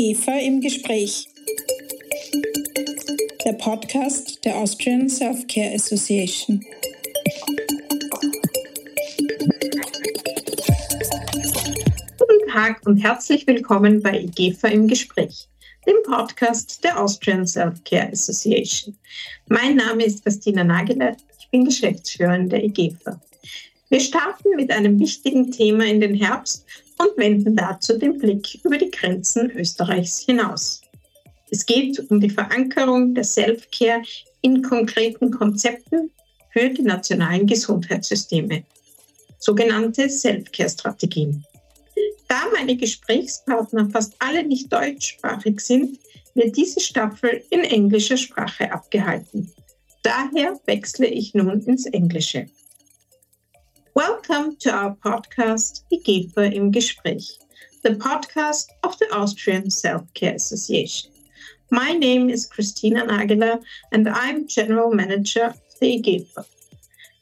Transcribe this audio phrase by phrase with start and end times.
[0.00, 1.28] IGEFA im Gespräch.
[3.44, 6.64] Der Podcast der Austrian Self-Care Association.
[12.16, 15.46] Guten Tag und herzlich willkommen bei IGEFA im Gespräch,
[15.86, 18.96] dem Podcast der Austrian Self-Care Association.
[19.48, 23.20] Mein Name ist Christina Nageler, ich bin Geschäftsführerin der IGEFA.
[23.90, 26.64] Wir starten mit einem wichtigen Thema in den Herbst
[27.00, 30.82] und wenden dazu den Blick über die Grenzen Österreichs hinaus.
[31.50, 34.02] Es geht um die Verankerung der Self-Care
[34.42, 36.10] in konkreten Konzepten
[36.50, 38.64] für die nationalen Gesundheitssysteme,
[39.38, 41.44] sogenannte Self-Care-Strategien.
[42.28, 45.98] Da meine Gesprächspartner fast alle nicht deutschsprachig sind,
[46.34, 49.50] wird diese Staffel in englischer Sprache abgehalten.
[50.02, 52.46] Daher wechsle ich nun ins Englische.
[54.06, 57.32] Welcome to our podcast, IGEPHA im Gespräch,
[57.82, 61.10] the podcast of the Austrian Self-Care Association.
[61.70, 66.46] My name is Christina Nageler and I'm General Manager of the IGEPHA.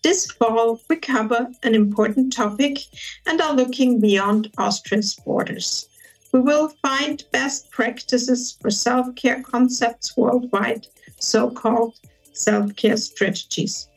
[0.04, 2.78] This fall, we cover an important topic
[3.26, 5.88] and are looking beyond Austria's borders.
[6.32, 10.86] We will find best practices for self care concepts worldwide,
[11.18, 11.98] so called
[12.34, 13.88] self care strategies.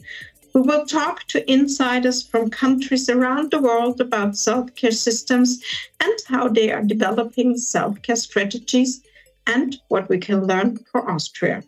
[0.54, 5.64] We will talk to insiders from countries around the world about self care systems
[6.02, 9.02] and how they are developing self care strategies
[9.48, 11.64] and what we can learn for Austria.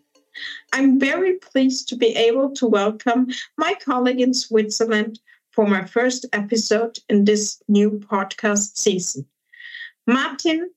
[0.73, 5.20] I'm very pleased to be able to welcome my colleague in Switzerland
[5.52, 9.25] for my first episode in this new podcast season.
[10.08, 10.72] Martin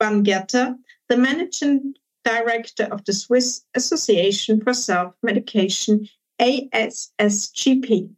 [0.00, 0.76] Bangerter,
[1.08, 6.08] the managing director of the Swiss Association for Self Medication
[6.40, 8.10] ASSGP.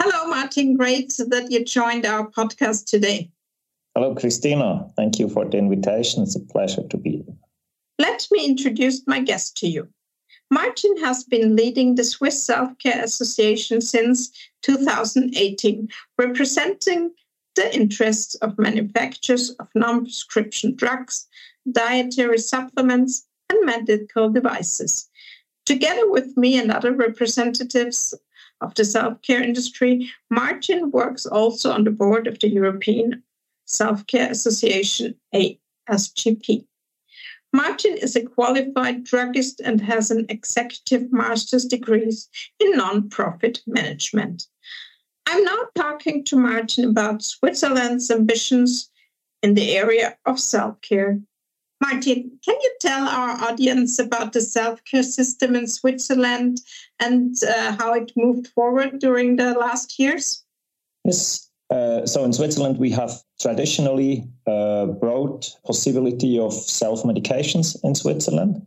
[0.00, 0.76] Hello, Martin.
[0.76, 3.30] Great that you joined our podcast today.
[3.94, 4.88] Hello, Christina.
[4.96, 6.22] Thank you for the invitation.
[6.22, 7.36] It's a pleasure to be here.
[7.98, 9.88] Let me introduce my guest to you.
[10.50, 14.30] Martin has been leading the Swiss Self Care Association since
[14.62, 17.10] 2018, representing
[17.56, 21.26] the interests of manufacturers of non prescription drugs,
[21.70, 25.07] dietary supplements, and medical devices.
[25.68, 28.14] Together with me and other representatives
[28.62, 33.22] of the self care industry, Martin works also on the board of the European
[33.66, 36.64] Self Care Association, AESGP.
[37.52, 42.16] Martin is a qualified druggist and has an executive master's degree
[42.60, 44.46] in non-profit management.
[45.26, 48.88] I'm now talking to Martin about Switzerland's ambitions
[49.42, 51.20] in the area of self-care
[51.80, 56.60] Martin, can you tell our audience about the self care system in Switzerland
[56.98, 60.44] and uh, how it moved forward during the last years?
[61.04, 61.50] Yes.
[61.70, 68.66] Uh, so in Switzerland, we have traditionally uh, broad possibility of self medications in Switzerland.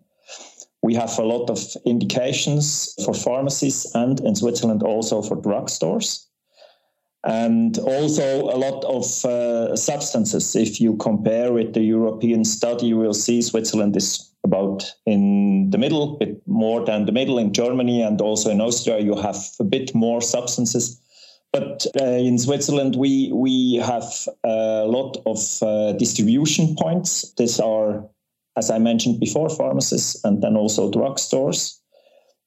[0.83, 6.25] We have a lot of indications for pharmacies and in Switzerland also for drugstores
[7.23, 10.55] and also a lot of uh, substances.
[10.55, 15.77] If you compare with the European study, you will see Switzerland is about in the
[15.77, 19.37] middle, a bit more than the middle in Germany, and also in Austria, you have
[19.59, 20.99] a bit more substances.
[21.53, 27.33] But uh, in Switzerland, we we have a lot of uh, distribution points.
[27.37, 28.07] These are,
[28.55, 31.80] as I mentioned before, pharmacies and then also drugstores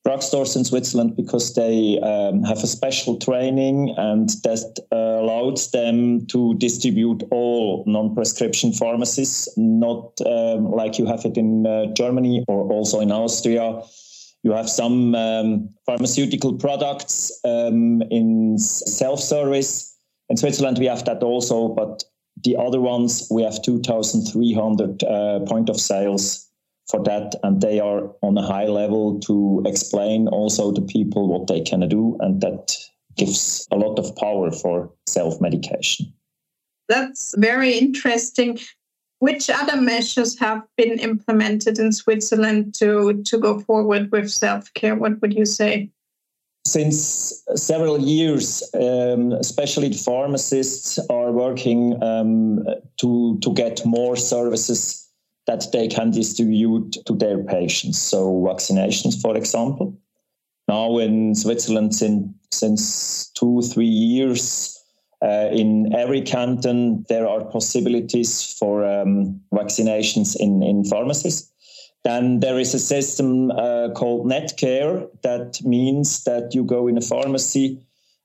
[0.06, 6.26] drugstores in Switzerland because they um, have a special training and that uh, allows them
[6.26, 12.70] to distribute all non-prescription pharmacies, not um, like you have it in uh, Germany or
[12.70, 13.80] also in Austria.
[14.42, 19.96] You have some um, pharmaceutical products um, in self-service.
[20.28, 22.04] In Switzerland, we have that also, but
[22.42, 26.43] the other ones, we have 2,300 uh, point of sales
[26.88, 31.46] for that and they are on a high level to explain also to people what
[31.46, 32.76] they can do and that
[33.16, 36.12] gives a lot of power for self-medication.
[36.88, 38.58] That's very interesting.
[39.20, 44.96] Which other measures have been implemented in switzerland to to go forward with self-care?
[44.96, 45.90] What would you say?
[46.66, 52.64] Since several years, um, especially the pharmacists are working um,
[52.98, 55.03] to to get more services
[55.46, 57.98] that they can distribute to their patients.
[57.98, 59.96] So vaccinations, for example.
[60.68, 64.78] Now in Switzerland, since, two, three years,
[65.22, 71.50] uh, in every canton, there are possibilities for um, vaccinations in, in pharmacies.
[72.04, 75.08] Then there is a system uh, called Netcare.
[75.22, 77.80] That means that you go in a pharmacy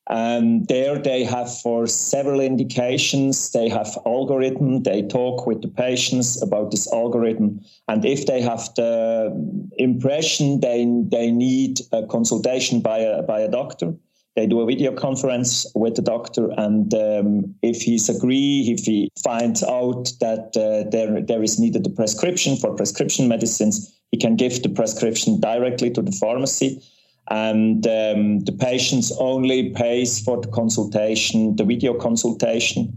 [0.09, 6.41] And there they have for several indications, they have algorithm, they talk with the patients
[6.41, 7.61] about this algorithm.
[7.87, 9.31] And if they have the
[9.77, 13.93] impression they, they need a consultation by a, by a doctor,
[14.35, 16.49] they do a video conference with the doctor.
[16.57, 21.85] And um, if he's agree, if he finds out that uh, there, there is needed
[21.85, 26.81] a prescription for prescription medicines, he can give the prescription directly to the pharmacy
[27.29, 32.91] and um, the patients only pays for the consultation, the video consultation.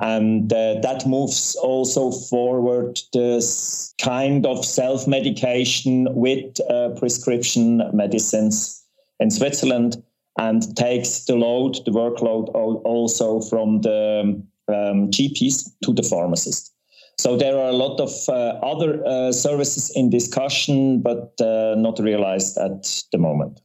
[0.00, 8.84] And uh, that moves also forward this kind of self medication with uh, prescription medicines
[9.20, 10.02] in Switzerland
[10.38, 16.73] and takes the load, the workload also from the um, GPs to the pharmacist.
[17.18, 21.98] So there are a lot of uh, other uh, services in discussion, but uh, not
[21.98, 23.60] realized at the moment.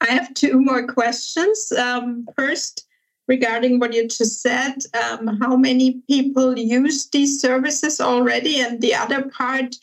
[0.00, 1.72] I have two more questions.
[1.72, 2.86] Um, first,
[3.26, 8.60] regarding what you just said, um, how many people use these services already?
[8.60, 9.76] And the other part,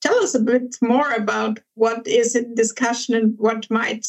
[0.00, 4.06] tell us a bit more about what is in discussion and what might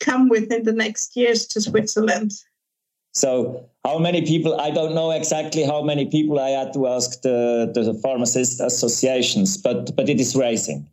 [0.00, 2.32] come within the next years to Switzerland.
[3.14, 4.60] So, how many people?
[4.60, 6.38] I don't know exactly how many people.
[6.38, 10.88] I had to ask the, the pharmacist associations, but but it is rising.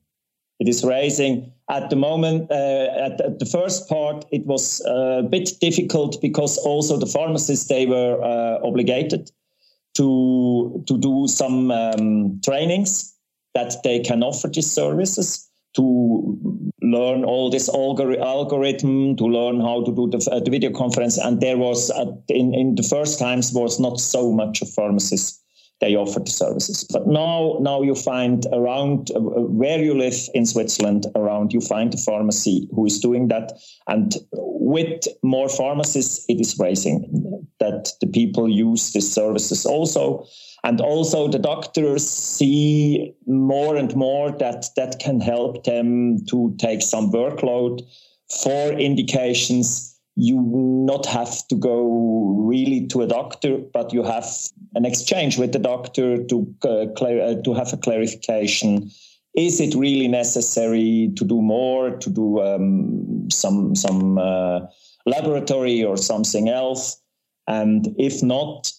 [0.60, 2.52] It is rising at the moment.
[2.52, 7.86] Uh, at, the first part, it was a bit difficult because also the pharmacists they
[7.86, 9.32] were uh, obligated
[9.96, 13.16] to to do some um, trainings
[13.54, 16.38] that they can offer these services to
[16.82, 21.18] learn all this algori- algorithm, to learn how to do the, uh, the video conference.
[21.18, 21.92] And there was,
[22.30, 25.44] in, in the first times, was not so much of pharmacists.
[25.82, 26.86] They offered the services.
[26.92, 31.94] But now, now you find around uh, where you live in Switzerland, around you find
[31.94, 33.54] a pharmacy who is doing that.
[33.88, 40.26] And with more pharmacists, it is raising that the people use these services also
[40.64, 46.82] and also the doctors see more and more that that can help them to take
[46.82, 47.82] some workload
[48.44, 49.89] for indications
[50.20, 50.42] you
[50.86, 51.82] not have to go
[52.38, 54.28] really to a doctor but you have
[54.76, 58.92] an exchange with the doctor to uh, clear, uh, to have a clarification.
[59.36, 64.60] Is it really necessary to do more to do um, some some uh,
[65.06, 67.02] laboratory or something else?
[67.48, 68.72] And if not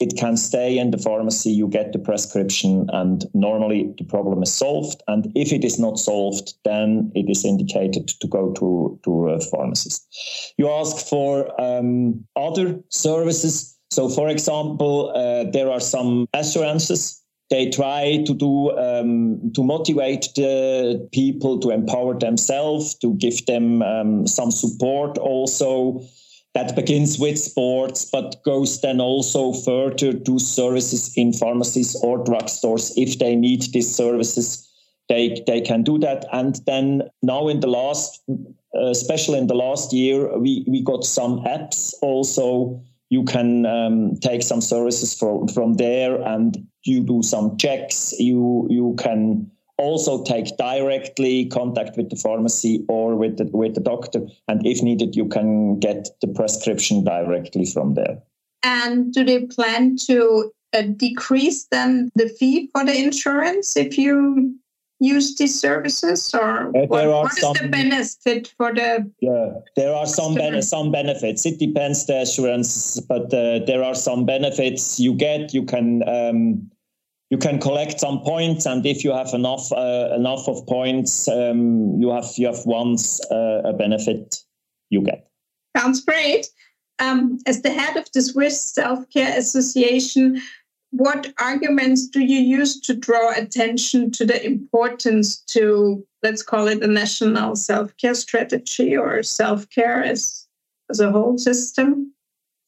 [0.00, 1.50] it can stay in the pharmacy.
[1.50, 5.02] You get the prescription, and normally the problem is solved.
[5.08, 9.40] And if it is not solved, then it is indicated to go to, to a
[9.40, 10.54] pharmacist.
[10.56, 13.76] You ask for um, other services.
[13.90, 17.20] So, for example, uh, there are some assurances.
[17.50, 23.82] They try to do um, to motivate the people to empower themselves, to give them
[23.82, 26.02] um, some support also
[26.54, 32.92] that begins with sports, but goes then also further to services in pharmacies or drugstores.
[32.96, 34.68] If they need these services,
[35.08, 36.24] they, they can do that.
[36.32, 41.04] And then now in the last, uh, especially in the last year, we, we got
[41.04, 42.82] some apps also.
[43.10, 48.14] You can um, take some services from, from there and you do some checks.
[48.18, 53.80] You, you can also take directly contact with the pharmacy or with the, with the
[53.80, 54.26] doctor.
[54.48, 58.18] And if needed, you can get the prescription directly from there.
[58.62, 64.54] And do they plan to uh, decrease then the fee for the insurance if you
[65.00, 69.94] use these services or uh, what, what some, is the benefit for the yeah there
[69.94, 74.98] are some ben- some benefits it depends the assurance but uh, there are some benefits
[74.98, 76.70] you get you can um,
[77.30, 82.00] you can collect some points, and if you have enough uh, enough of points, um,
[82.00, 84.36] you have you have once uh, a benefit
[84.90, 85.28] you get.
[85.76, 86.46] Sounds great.
[86.98, 90.40] Um, as the head of the Swiss Self Care Association,
[90.90, 96.82] what arguments do you use to draw attention to the importance to let's call it
[96.82, 100.46] a national self care strategy or self care as
[100.90, 102.12] as a whole system?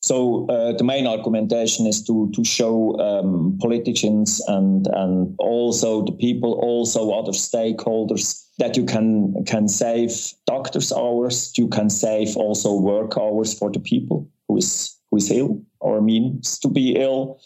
[0.02, 6.12] So uh, the main argumentation is to to show um, politicians and and also the
[6.12, 12.74] people, also other stakeholders that you can can save doctors' hours, you can save also
[12.74, 17.38] work hours for the people who is who is ill or means to be ill.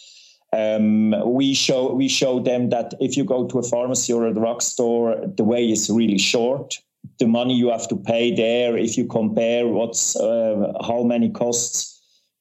[0.52, 4.34] Um, we show we show them that if you go to a pharmacy or a
[4.34, 6.78] drugstore, the way is really short.
[7.18, 11.93] The money you have to pay there, if you compare what's uh, how many costs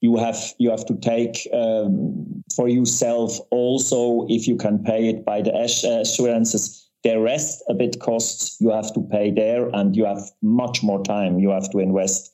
[0.03, 5.25] you have you have to take um, for yourself also if you can pay it
[5.25, 10.05] by the assurances the rest a bit costs you have to pay there and you
[10.05, 12.31] have much more time you have to invest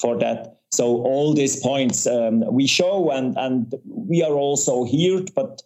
[0.00, 5.22] for that So all these points um, we show, and and we are also here.
[5.34, 5.62] But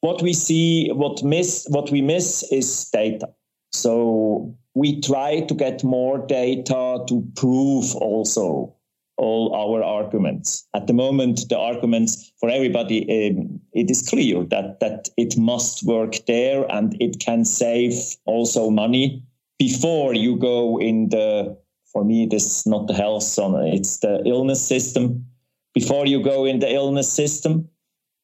[0.00, 3.28] what we see, what miss, what we miss is data.
[3.72, 8.73] So we try to get more data to prove also
[9.16, 10.66] all our arguments.
[10.74, 15.84] At the moment, the arguments for everybody, um, it is clear that that it must
[15.84, 17.94] work there and it can save
[18.24, 19.22] also money
[19.58, 21.56] before you go in the
[21.92, 25.24] for me, this is not the health zone, it's the illness system.
[25.74, 27.68] Before you go in the illness system,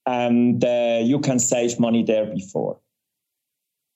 [0.06, 2.80] and uh, you can save money there before.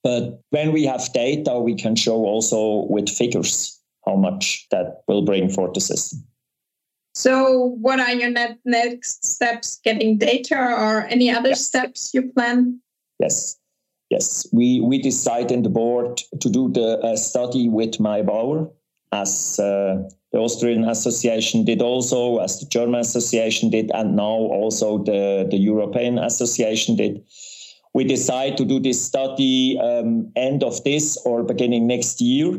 [0.05, 5.23] But when we have data, we can show also with figures how much that will
[5.23, 6.25] bring for the system.
[7.15, 8.31] So, what are your
[8.65, 9.81] next steps?
[9.85, 11.65] Getting data or any other yes.
[11.65, 12.81] steps you plan?
[13.21, 13.57] Yes,
[14.11, 14.47] yes.
[14.53, 18.71] We we decide in the board to do the uh, study with MyBauer
[19.13, 20.03] as uh,
[20.33, 25.57] the Austrian Association did also, as the German Association did, and now also the, the
[25.57, 27.23] European Association did.
[27.95, 32.59] We decide to do this study um, end of this or beginning next year.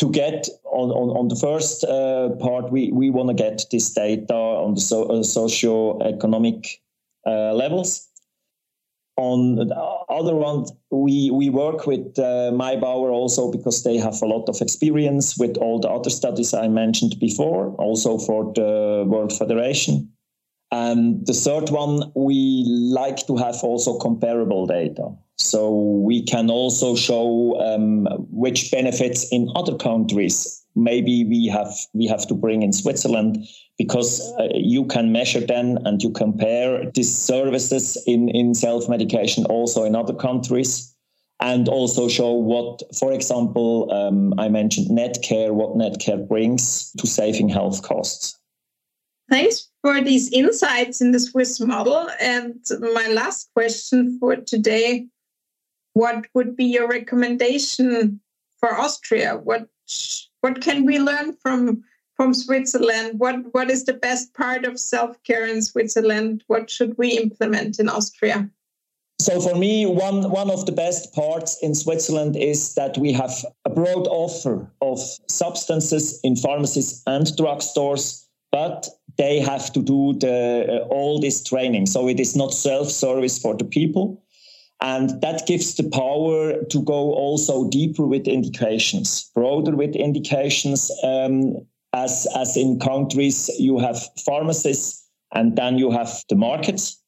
[0.00, 3.92] To get on, on, on the first uh, part, we, we want to get this
[3.92, 6.80] data on the so, uh, socio-economic
[7.26, 8.10] uh, levels
[9.20, 9.76] on the
[10.08, 14.60] other one, we we work with uh, MyBauer also because they have a lot of
[14.60, 20.10] experience with all the other studies I mentioned before, also for the World Federation.
[20.72, 25.10] And the third one, we like to have also comparable data.
[25.50, 32.06] So we can also show um, which benefits in other countries maybe we have we
[32.06, 37.12] have to bring in Switzerland because uh, you can measure then and you compare these
[37.12, 40.94] services in in self medication also in other countries
[41.40, 47.48] and also show what for example um, I mentioned Netcare what Netcare brings to saving
[47.48, 48.38] health costs.
[49.28, 52.08] Thanks for these insights in the Swiss model.
[52.20, 55.06] And my last question for today
[55.94, 58.20] what would be your recommendation
[58.58, 59.40] for Austria?
[59.42, 59.68] What
[60.40, 61.84] what can we learn from
[62.16, 63.18] from Switzerland?
[63.18, 66.44] What what is the best part of self care in Switzerland?
[66.46, 68.50] What should we implement in Austria?
[69.20, 73.44] So for me, one one of the best parts in Switzerland is that we have
[73.66, 80.66] a broad offer of substances in pharmacies and drugstores, but they have to do the
[80.68, 81.86] uh, all this training.
[81.86, 84.22] So it is not self service for the people.
[84.82, 90.90] And that gives the power to go also deeper with indications, broader with indications.
[91.02, 97.02] Um, as, as in countries, you have pharmacists and then you have the markets,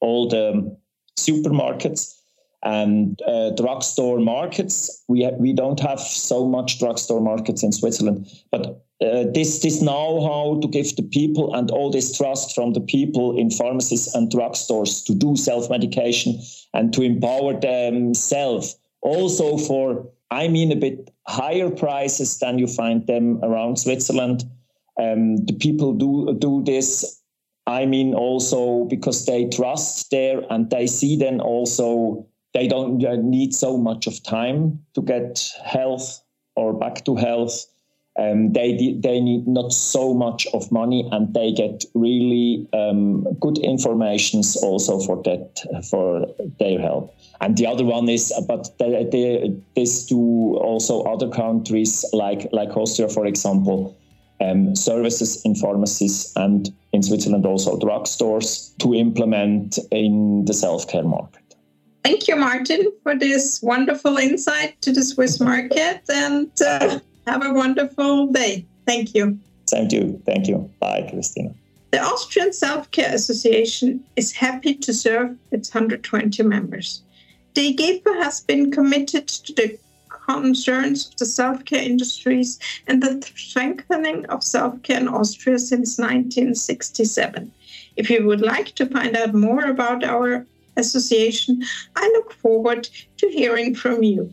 [0.00, 0.76] all the
[1.18, 2.12] supermarkets
[2.62, 5.04] and uh, drugstore markets.
[5.08, 9.82] We, ha- we don't have so much drugstore markets in Switzerland, but uh, this this
[9.82, 14.30] know-how to give the people and all this trust from the people in pharmacies and
[14.30, 16.40] drugstores to do self-medication
[16.72, 23.06] and to empower themselves also for I mean a bit higher prices than you find
[23.06, 24.44] them around Switzerland.
[24.98, 27.20] Um, the people do do this.
[27.66, 32.98] I mean also because they trust there and they see then also they don't
[33.28, 36.22] need so much of time to get health
[36.54, 37.66] or back to health
[38.18, 43.58] um, they they need not so much of money and they get really um, good
[43.58, 46.26] informations also for that for
[46.58, 50.16] their help and the other one is but they, they, this to
[50.62, 53.96] also other countries like like austria for example
[54.40, 61.42] um, services in pharmacies and in switzerland also drugstores to implement in the self-care market
[62.04, 66.02] Thank you, Martin, for this wonderful insight to the Swiss market.
[66.08, 68.64] And uh, have a wonderful day.
[68.86, 69.38] Thank you.
[69.66, 70.22] Same to you.
[70.24, 70.70] Thank you.
[70.80, 71.52] Bye, Christina.
[71.90, 77.02] The Austrian Self Care Association is happy to serve its 120 members.
[77.54, 79.78] The IGEPHA has been committed to the
[80.26, 85.98] concerns of the self care industries and the strengthening of self care in Austria since
[85.98, 87.52] 1967.
[87.96, 90.44] If you would like to find out more about our
[90.76, 91.64] association,
[91.96, 94.32] I look forward to hearing from you.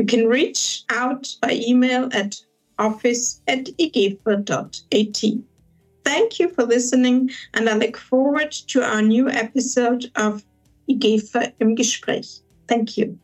[0.00, 2.40] You can reach out by email at
[2.78, 5.44] office at igepha.at.
[6.06, 10.42] Thank you for listening, and I look forward to our new episode of
[10.88, 12.40] IGEPHA im Gespräch.
[12.66, 13.18] Thank you.